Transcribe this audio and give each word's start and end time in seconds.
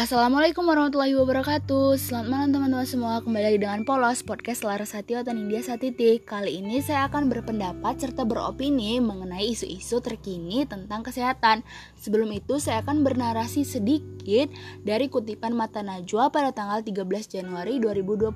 Assalamualaikum 0.00 0.64
warahmatullahi 0.64 1.12
wabarakatuh. 1.12 2.00
Selamat 2.00 2.32
malam 2.32 2.48
teman-teman 2.56 2.88
semua. 2.88 3.20
Kembali 3.20 3.52
lagi 3.52 3.60
dengan 3.60 3.84
Polos 3.84 4.24
Podcast 4.24 4.64
Laras 4.64 4.96
Hati 4.96 5.12
Otan 5.12 5.36
India 5.36 5.60
Titik 5.60 6.24
Kali 6.24 6.56
ini 6.56 6.80
saya 6.80 7.04
akan 7.04 7.28
berpendapat 7.28 8.00
serta 8.00 8.24
beropini 8.24 8.96
Mengenai 8.96 9.52
isu-isu 9.52 10.00
terkini 10.00 10.64
tentang 10.64 11.04
kesehatan. 11.04 11.60
Sebelum 12.00 12.32
itu 12.32 12.56
saya 12.56 12.80
akan 12.80 13.04
bernarasi 13.04 13.68
sedikit 13.68 14.48
Dari 14.80 15.12
kutipan 15.12 15.52
Mata 15.52 15.84
Najwa 15.84 16.32
pada 16.32 16.48
tanggal 16.56 16.80
13 16.80 17.04
Januari 17.28 17.76
2021 17.76 18.32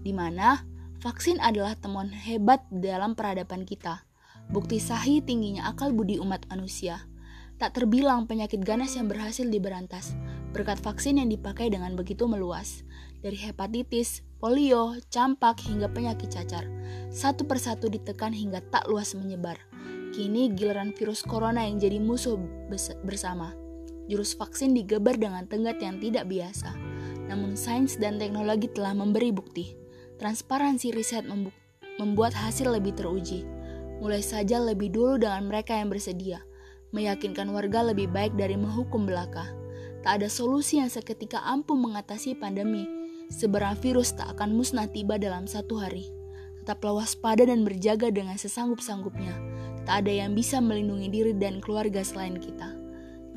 di 0.00 0.16
mana 0.16 0.64
vaksin 1.04 1.36
adalah 1.44 1.76
temuan 1.76 2.08
hebat 2.08 2.64
dalam 2.72 3.12
peradaban 3.12 3.68
kita. 3.68 4.08
Bukti 4.48 4.80
sahih 4.80 5.20
tingginya 5.20 5.68
akal 5.68 5.92
budi 5.92 6.16
umat 6.16 6.48
manusia. 6.48 7.04
Tak 7.60 7.76
terbilang 7.76 8.24
penyakit 8.24 8.64
ganas 8.64 8.96
yang 8.96 9.12
berhasil 9.12 9.44
diberantas 9.44 10.16
berkat 10.52 10.78
vaksin 10.78 11.18
yang 11.18 11.32
dipakai 11.32 11.72
dengan 11.72 11.96
begitu 11.96 12.28
meluas. 12.28 12.84
Dari 13.24 13.34
hepatitis, 13.34 14.22
polio, 14.38 14.94
campak, 15.08 15.64
hingga 15.64 15.88
penyakit 15.88 16.30
cacar. 16.30 16.68
Satu 17.08 17.48
persatu 17.48 17.88
ditekan 17.88 18.30
hingga 18.30 18.60
tak 18.70 18.86
luas 18.86 19.16
menyebar. 19.16 19.56
Kini 20.12 20.52
giliran 20.52 20.92
virus 20.92 21.24
corona 21.24 21.64
yang 21.64 21.80
jadi 21.80 21.98
musuh 21.98 22.36
bersama. 23.02 23.56
Jurus 24.06 24.36
vaksin 24.36 24.76
digebar 24.76 25.16
dengan 25.16 25.48
tenggat 25.48 25.80
yang 25.80 25.96
tidak 25.98 26.28
biasa. 26.28 26.76
Namun 27.32 27.56
sains 27.56 27.96
dan 27.96 28.20
teknologi 28.20 28.68
telah 28.68 28.92
memberi 28.92 29.32
bukti. 29.32 29.72
Transparansi 30.20 30.92
riset 30.92 31.24
membuat 31.96 32.36
hasil 32.36 32.68
lebih 32.68 32.92
teruji. 32.92 33.48
Mulai 34.04 34.20
saja 34.20 34.60
lebih 34.60 34.92
dulu 34.92 35.16
dengan 35.16 35.48
mereka 35.48 35.78
yang 35.78 35.88
bersedia– 35.88 36.44
meyakinkan 36.92 37.48
warga 37.50 37.80
lebih 37.80 38.12
baik 38.12 38.36
dari 38.36 38.54
menghukum 38.54 39.08
belaka. 39.08 39.48
Tak 40.02 40.18
ada 40.18 40.26
solusi 40.26 40.82
yang 40.82 40.90
seketika 40.90 41.38
ampuh 41.46 41.78
mengatasi 41.78 42.34
pandemi. 42.34 42.90
Seberang 43.30 43.78
virus 43.78 44.10
tak 44.18 44.34
akan 44.34 44.58
musnah 44.58 44.90
tiba 44.90 45.14
dalam 45.14 45.46
satu 45.46 45.78
hari. 45.78 46.10
Tetaplah 46.62 46.98
waspada 46.98 47.46
dan 47.46 47.62
berjaga 47.62 48.10
dengan 48.10 48.34
sesanggup-sanggupnya. 48.34 49.30
Tak 49.86 50.06
ada 50.06 50.26
yang 50.26 50.34
bisa 50.34 50.58
melindungi 50.58 51.06
diri 51.06 51.32
dan 51.38 51.62
keluarga 51.62 52.02
selain 52.02 52.34
kita. 52.34 52.74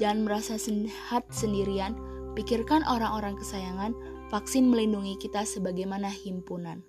Jangan 0.01 0.25
merasa 0.25 0.57
sehat 0.57 1.29
sendirian, 1.29 1.93
pikirkan 2.33 2.81
orang-orang 2.85 3.37
kesayangan, 3.37 3.93
vaksin 4.33 4.65
melindungi 4.65 5.21
kita 5.21 5.45
sebagaimana 5.45 6.09
himpunan. 6.09 6.81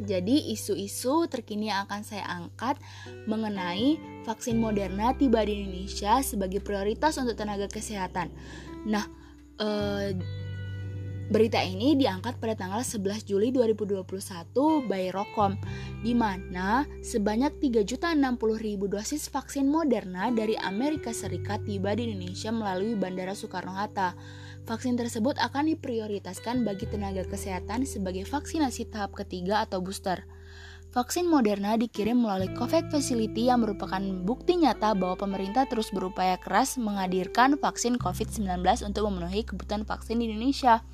Jadi 0.00 0.54
isu-isu 0.54 1.28
terkini 1.28 1.68
yang 1.68 1.84
akan 1.84 2.02
saya 2.06 2.24
angkat 2.24 2.80
mengenai 3.28 4.00
vaksin 4.24 4.56
Moderna 4.56 5.12
tiba 5.18 5.44
di 5.44 5.62
Indonesia 5.62 6.24
sebagai 6.24 6.64
prioritas 6.64 7.18
untuk 7.20 7.36
tenaga 7.36 7.68
kesehatan. 7.68 8.32
Nah, 8.88 9.04
eh, 9.60 10.16
berita 11.32 11.64
ini 11.64 11.96
diangkat 11.96 12.36
pada 12.36 12.52
tanggal 12.52 12.84
11 12.84 13.24
Juli 13.24 13.48
2021 13.48 14.84
by 14.84 15.08
Rokom 15.16 15.56
di 16.04 16.12
mana 16.12 16.84
sebanyak 17.00 17.56
3.060.000 17.56 18.76
dosis 18.84 19.32
vaksin 19.32 19.64
Moderna 19.64 20.28
dari 20.28 20.58
Amerika 20.60 21.08
Serikat 21.14 21.64
tiba 21.64 21.96
di 21.96 22.12
Indonesia 22.12 22.52
melalui 22.52 22.92
Bandara 22.98 23.32
Soekarno-Hatta. 23.32 24.12
Vaksin 24.62 24.94
tersebut 24.94 25.34
akan 25.42 25.74
diprioritaskan 25.74 26.62
bagi 26.62 26.86
tenaga 26.86 27.26
kesehatan 27.26 27.82
sebagai 27.82 28.22
vaksinasi 28.22 28.94
tahap 28.94 29.18
ketiga 29.18 29.66
atau 29.66 29.82
booster. 29.82 30.22
Vaksin 30.92 31.24
Moderna 31.24 31.80
dikirim 31.80 32.20
melalui 32.20 32.52
COVAX 32.52 32.92
Facility 32.92 33.48
yang 33.48 33.64
merupakan 33.64 33.98
bukti 33.98 34.60
nyata 34.60 34.92
bahwa 34.92 35.16
pemerintah 35.16 35.64
terus 35.64 35.88
berupaya 35.88 36.36
keras 36.36 36.76
menghadirkan 36.76 37.56
vaksin 37.56 37.96
COVID-19 37.96 38.60
untuk 38.84 39.08
memenuhi 39.08 39.40
kebutuhan 39.40 39.88
vaksin 39.88 40.20
di 40.20 40.28
Indonesia. 40.28 40.84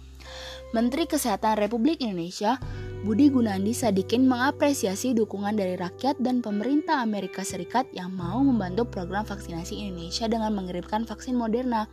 Menteri 0.70 1.10
Kesehatan 1.10 1.58
Republik 1.58 1.98
Indonesia, 1.98 2.62
Budi 3.02 3.26
Gunandi 3.26 3.74
Sadikin 3.74 4.30
mengapresiasi 4.30 5.18
dukungan 5.18 5.58
dari 5.58 5.74
rakyat 5.74 6.22
dan 6.22 6.46
pemerintah 6.46 7.02
Amerika 7.02 7.42
Serikat 7.42 7.90
yang 7.90 8.14
mau 8.14 8.38
membantu 8.38 8.86
program 8.86 9.26
vaksinasi 9.26 9.82
Indonesia 9.82 10.30
dengan 10.30 10.54
mengirimkan 10.54 11.10
vaksin 11.10 11.34
Moderna. 11.34 11.90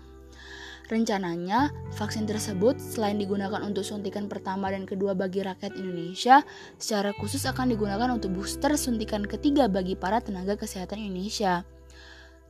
Rencananya, 0.85 1.73
vaksin 1.97 2.29
tersebut 2.29 2.77
selain 2.77 3.17
digunakan 3.17 3.57
untuk 3.65 3.81
suntikan 3.81 4.29
pertama 4.29 4.69
dan 4.69 4.85
kedua 4.85 5.17
bagi 5.17 5.41
rakyat 5.41 5.73
Indonesia, 5.73 6.45
secara 6.77 7.09
khusus 7.17 7.41
akan 7.49 7.73
digunakan 7.73 8.05
untuk 8.13 8.37
booster 8.37 8.69
suntikan 8.77 9.25
ketiga 9.25 9.65
bagi 9.65 9.97
para 9.97 10.21
tenaga 10.21 10.53
kesehatan 10.53 11.01
Indonesia. 11.01 11.65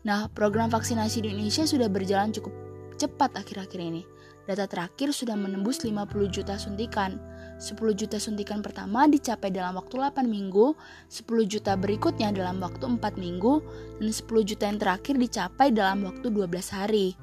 Nah, 0.03 0.27
program 0.27 0.67
vaksinasi 0.67 1.23
di 1.23 1.31
Indonesia 1.31 1.63
sudah 1.63 1.87
berjalan 1.87 2.35
cukup 2.35 2.51
cepat 2.99 3.39
akhir-akhir 3.39 3.79
ini. 3.79 4.03
Data 4.45 4.67
terakhir 4.67 5.15
sudah 5.15 5.39
menembus 5.39 5.81
50 5.81 6.27
juta 6.27 6.59
suntikan. 6.59 7.17
10 7.55 7.95
juta 7.95 8.19
suntikan 8.19 8.59
pertama 8.59 9.07
dicapai 9.07 9.47
dalam 9.47 9.79
waktu 9.79 9.95
8 9.95 10.27
minggu, 10.27 10.75
10 11.07 11.47
juta 11.47 11.79
berikutnya 11.79 12.35
dalam 12.35 12.59
waktu 12.59 12.83
4 12.83 12.99
minggu, 13.15 13.63
dan 14.03 14.11
10 14.11 14.43
juta 14.43 14.63
yang 14.67 14.77
terakhir 14.77 15.15
dicapai 15.15 15.71
dalam 15.71 16.03
waktu 16.03 16.27
12 16.29 16.67
hari. 16.75 17.15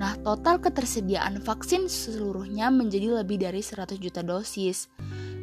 Nah, 0.00 0.16
total 0.24 0.64
ketersediaan 0.64 1.44
vaksin 1.44 1.84
seluruhnya 1.84 2.72
menjadi 2.72 3.20
lebih 3.20 3.36
dari 3.36 3.60
100 3.60 4.00
juta 4.00 4.24
dosis. 4.24 4.88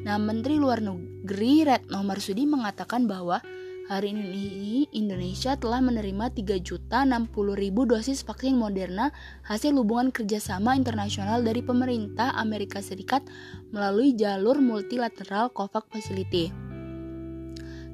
Nah, 0.01 0.17
Menteri 0.17 0.57
Luar 0.57 0.81
Negeri 0.81 1.61
Retno 1.61 2.01
Marsudi 2.01 2.49
mengatakan 2.49 3.05
bahwa 3.05 3.37
hari 3.85 4.17
ini 4.17 4.89
Indonesia 4.97 5.53
telah 5.61 5.77
menerima 5.77 6.33
3 6.33 6.57
juta 6.57 7.05
60 7.05 7.29
ribu 7.53 7.85
dosis 7.85 8.25
vaksin 8.25 8.57
Moderna 8.57 9.13
hasil 9.45 9.77
hubungan 9.77 10.09
kerjasama 10.09 10.73
internasional 10.73 11.45
dari 11.45 11.61
pemerintah 11.61 12.33
Amerika 12.33 12.81
Serikat 12.81 13.21
melalui 13.69 14.17
jalur 14.17 14.57
multilateral 14.57 15.53
COVAX 15.53 15.85
Facility. 15.93 16.66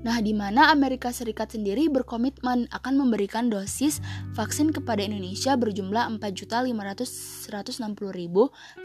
Nah, 0.03 0.19
di 0.19 0.36
mana 0.36 0.68
Amerika 0.68 1.16
Serikat 1.16 1.56
sendiri 1.56 1.88
berkomitmen 1.88 2.68
akan 2.75 2.94
memberikan 3.00 3.47
dosis 3.47 4.03
vaksin 4.36 4.75
kepada 4.75 5.00
Indonesia 5.00 5.56
berjumlah 5.56 6.19
4.560.000 6.19 7.47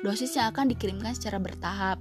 dosis 0.06 0.30
yang 0.38 0.46
akan 0.54 0.64
dikirimkan 0.70 1.18
secara 1.18 1.42
bertahap. 1.42 1.98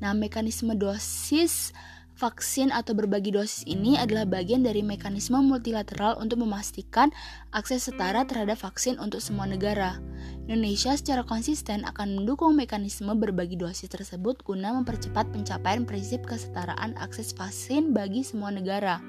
Nah, 0.00 0.16
mekanisme 0.16 0.72
dosis 0.72 1.76
Vaksin 2.14 2.70
atau 2.70 2.94
berbagi 2.94 3.34
dosis 3.34 3.66
ini 3.66 3.98
adalah 3.98 4.22
bagian 4.22 4.62
dari 4.62 4.86
mekanisme 4.86 5.34
multilateral 5.42 6.14
untuk 6.22 6.46
memastikan 6.46 7.10
akses 7.50 7.90
setara 7.90 8.22
terhadap 8.22 8.62
vaksin 8.62 9.02
untuk 9.02 9.18
semua 9.18 9.50
negara. 9.50 9.98
Indonesia 10.46 10.94
secara 10.94 11.26
konsisten 11.26 11.82
akan 11.82 12.22
mendukung 12.22 12.54
mekanisme 12.54 13.10
berbagi 13.18 13.58
dosis 13.58 13.90
tersebut 13.90 14.46
guna 14.46 14.78
mempercepat 14.78 15.26
pencapaian 15.34 15.82
prinsip 15.82 16.22
kesetaraan 16.22 16.94
akses 17.02 17.34
vaksin 17.34 17.90
bagi 17.90 18.22
semua 18.22 18.54
negara. 18.54 19.02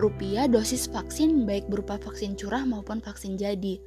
rupiah 0.00 0.50
dosis 0.50 0.90
vaksin 0.90 1.46
baik 1.46 1.68
berupa 1.70 2.00
vaksin 2.00 2.34
curah 2.34 2.66
maupun 2.66 2.98
vaksin 2.98 3.38
jadi. 3.38 3.78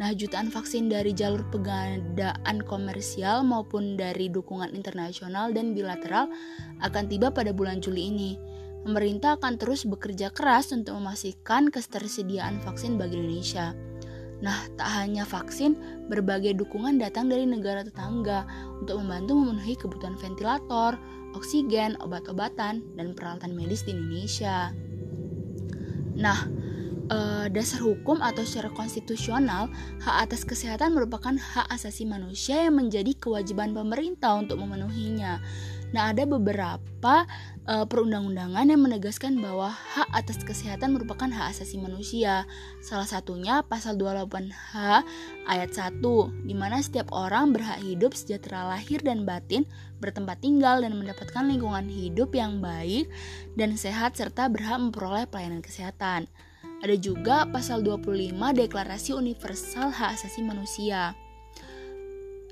Nah, 0.00 0.16
jutaan 0.16 0.48
vaksin 0.48 0.88
dari 0.88 1.12
jalur 1.12 1.44
pengadaan 1.52 2.64
komersial 2.64 3.44
maupun 3.44 4.00
dari 4.00 4.32
dukungan 4.32 4.72
internasional 4.72 5.52
dan 5.52 5.76
bilateral 5.76 6.32
akan 6.80 7.04
tiba 7.06 7.28
pada 7.28 7.52
bulan 7.52 7.84
Juli 7.84 8.08
ini. 8.08 8.32
Pemerintah 8.80 9.36
akan 9.36 9.60
terus 9.60 9.84
bekerja 9.84 10.32
keras 10.32 10.72
untuk 10.72 10.96
memastikan 10.96 11.68
ketersediaan 11.68 12.64
vaksin 12.64 12.96
bagi 12.96 13.20
Indonesia. 13.20 13.76
Nah, 14.40 14.56
tak 14.80 14.88
hanya 14.96 15.28
vaksin, 15.28 15.76
berbagai 16.08 16.56
dukungan 16.56 16.96
datang 16.96 17.28
dari 17.28 17.44
negara 17.44 17.84
tetangga 17.84 18.48
untuk 18.80 19.04
membantu 19.04 19.36
memenuhi 19.36 19.76
kebutuhan 19.76 20.16
ventilator, 20.16 20.96
oksigen, 21.36 22.00
obat-obatan, 22.00 22.80
dan 22.96 23.12
peralatan 23.12 23.52
medis 23.52 23.84
di 23.84 23.92
Indonesia. 23.92 24.72
Nah, 26.20 26.44
uh, 27.08 27.46
dasar 27.48 27.80
hukum 27.80 28.20
atau 28.20 28.44
secara 28.44 28.68
konstitusional, 28.70 29.72
hak 30.04 30.30
atas 30.30 30.44
kesehatan 30.44 30.92
merupakan 30.92 31.34
hak 31.34 31.66
asasi 31.72 32.04
manusia 32.06 32.68
yang 32.68 32.76
menjadi 32.78 33.16
kewajiban 33.16 33.72
pemerintah 33.72 34.36
untuk 34.36 34.60
memenuhinya. 34.60 35.40
Nah, 35.90 36.14
ada 36.14 36.22
beberapa 36.22 37.26
uh, 37.66 37.84
perundang-undangan 37.86 38.62
yang 38.62 38.78
menegaskan 38.78 39.42
bahwa 39.42 39.74
hak 39.74 40.06
atas 40.14 40.38
kesehatan 40.46 40.94
merupakan 40.94 41.26
hak 41.26 41.50
asasi 41.50 41.82
manusia. 41.82 42.46
Salah 42.78 43.10
satunya 43.10 43.66
pasal 43.66 43.98
28H 43.98 45.02
ayat 45.50 45.70
1, 45.74 45.98
di 46.46 46.54
mana 46.54 46.78
setiap 46.78 47.10
orang 47.10 47.50
berhak 47.50 47.82
hidup 47.82 48.14
sejahtera 48.14 48.70
lahir 48.70 49.02
dan 49.02 49.26
batin, 49.26 49.66
bertempat 49.98 50.38
tinggal 50.38 50.78
dan 50.78 50.94
mendapatkan 50.94 51.42
lingkungan 51.42 51.90
hidup 51.90 52.30
yang 52.38 52.62
baik 52.62 53.10
dan 53.58 53.74
sehat 53.74 54.14
serta 54.14 54.46
berhak 54.46 54.78
memperoleh 54.78 55.26
pelayanan 55.26 55.58
kesehatan. 55.58 56.30
Ada 56.80 56.96
juga 56.96 57.44
pasal 57.50 57.84
25 57.84 58.32
Deklarasi 58.32 59.12
Universal 59.12 59.92
Hak 59.92 60.16
Asasi 60.16 60.40
Manusia 60.40 61.12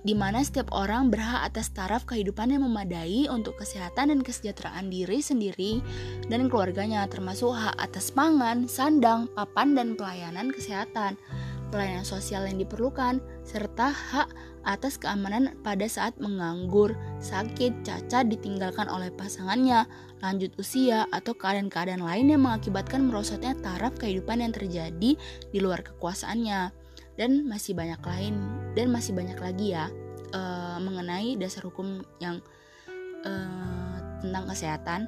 di 0.08 0.16
mana 0.16 0.40
setiap 0.40 0.72
orang 0.72 1.12
berhak 1.12 1.52
atas 1.52 1.68
taraf 1.68 2.08
kehidupan 2.08 2.48
yang 2.48 2.64
memadai 2.64 3.28
untuk 3.28 3.60
kesehatan 3.60 4.08
dan 4.08 4.24
kesejahteraan 4.24 4.88
diri 4.88 5.20
sendiri 5.20 5.84
dan 6.32 6.48
keluarganya, 6.48 7.04
termasuk 7.12 7.52
hak 7.52 7.76
atas 7.76 8.08
pangan, 8.08 8.64
sandang, 8.64 9.28
papan, 9.36 9.76
dan 9.76 10.00
pelayanan 10.00 10.48
kesehatan, 10.48 11.20
pelayanan 11.68 12.08
sosial 12.08 12.48
yang 12.48 12.56
diperlukan, 12.56 13.20
serta 13.44 13.92
hak 13.92 14.32
atas 14.64 14.96
keamanan 14.96 15.52
pada 15.60 15.84
saat 15.84 16.16
menganggur, 16.16 16.96
sakit, 17.20 17.84
cacat, 17.84 18.32
ditinggalkan 18.32 18.88
oleh 18.88 19.12
pasangannya, 19.12 19.84
lanjut 20.24 20.56
usia, 20.56 21.04
atau 21.12 21.36
keadaan-keadaan 21.36 22.00
lain 22.00 22.32
yang 22.32 22.48
mengakibatkan 22.48 23.04
merosotnya 23.04 23.52
taraf 23.60 23.92
kehidupan 24.00 24.40
yang 24.40 24.56
terjadi 24.56 25.20
di 25.52 25.58
luar 25.60 25.84
kekuasaannya. 25.84 26.72
Dan 27.20 27.44
masih 27.44 27.76
banyak 27.76 28.00
lain 28.06 28.57
dan 28.78 28.94
masih 28.94 29.10
banyak 29.10 29.34
lagi 29.42 29.74
ya 29.74 29.90
uh, 30.30 30.78
mengenai 30.78 31.34
dasar 31.34 31.66
hukum 31.66 32.06
yang 32.22 32.38
uh, 33.26 33.96
tentang 34.22 34.46
kesehatan. 34.46 35.00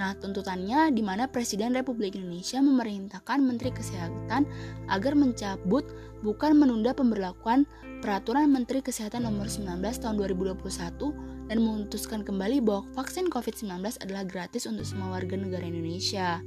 Nah, 0.00 0.16
tuntutannya 0.16 0.94
di 0.96 1.04
mana 1.04 1.28
Presiden 1.28 1.76
Republik 1.76 2.16
Indonesia 2.16 2.62
memerintahkan 2.62 3.42
Menteri 3.42 3.74
Kesehatan 3.74 4.48
agar 4.88 5.12
mencabut 5.18 5.84
bukan 6.24 6.56
menunda 6.56 6.96
pemberlakuan 6.96 7.68
Peraturan 8.00 8.48
Menteri 8.48 8.80
Kesehatan 8.80 9.28
Nomor 9.28 9.52
19 9.52 9.76
Tahun 9.76 10.16
2021 10.16 11.52
dan 11.52 11.58
memutuskan 11.60 12.24
kembali 12.24 12.64
bahwa 12.64 12.88
vaksin 12.96 13.28
COVID-19 13.28 14.00
adalah 14.00 14.24
gratis 14.24 14.64
untuk 14.64 14.88
semua 14.88 15.12
warga 15.12 15.36
negara 15.36 15.68
Indonesia. 15.68 16.40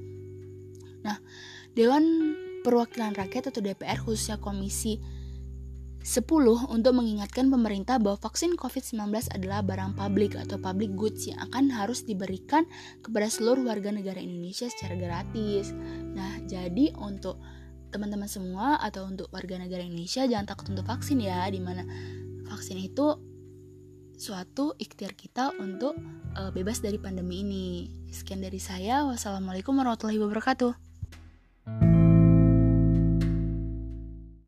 Nah, 1.05 1.21
Dewan 1.77 2.33
Perwakilan 2.65 3.13
Rakyat 3.13 3.53
atau 3.53 3.61
DPR 3.61 4.01
khususnya 4.01 4.41
Komisi 4.41 4.97
10 6.03 6.27
untuk 6.67 6.93
mengingatkan 6.99 7.47
pemerintah 7.47 7.95
bahwa 7.95 8.19
vaksin 8.19 8.59
COVID-19 8.59 9.07
adalah 9.31 9.63
barang 9.63 9.95
publik 9.95 10.35
atau 10.35 10.59
public 10.59 10.91
goods 10.99 11.31
yang 11.31 11.39
akan 11.47 11.71
harus 11.71 12.03
diberikan 12.03 12.67
kepada 12.99 13.31
seluruh 13.31 13.63
warga 13.63 13.87
negara 13.87 14.19
Indonesia 14.19 14.67
secara 14.67 14.99
gratis. 14.99 15.71
Nah, 16.11 16.43
jadi 16.43 16.91
untuk 16.99 17.39
teman-teman 17.95 18.27
semua 18.27 18.75
atau 18.83 19.07
untuk 19.07 19.31
warga 19.31 19.55
negara 19.55 19.79
Indonesia 19.79 20.27
jangan 20.27 20.43
takut 20.43 20.75
untuk 20.75 20.83
vaksin 20.83 21.23
ya, 21.23 21.47
di 21.47 21.63
mana 21.63 21.87
vaksin 22.51 22.83
itu 22.83 23.15
suatu 24.19 24.75
ikhtiar 24.75 25.15
kita 25.15 25.55
untuk 25.55 25.95
uh, 26.35 26.51
bebas 26.51 26.83
dari 26.83 26.99
pandemi 26.99 27.47
ini. 27.47 27.67
Sekian 28.11 28.43
dari 28.43 28.59
saya. 28.59 29.07
Wassalamualaikum 29.07 29.71
warahmatullahi 29.71 30.19
wabarakatuh. 30.19 30.92